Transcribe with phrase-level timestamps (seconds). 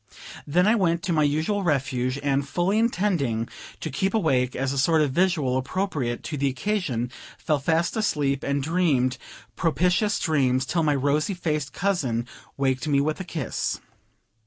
[0.47, 3.47] Then I went to my usual refuge, and, fully intending
[3.81, 8.41] to keep awake, as a sort of vigil appropriate to the occasion, fell fast asleep
[8.41, 9.19] and dreamed
[9.55, 12.25] propitious dreams till my rosy faced cousin
[12.57, 13.79] waked me with a kiss.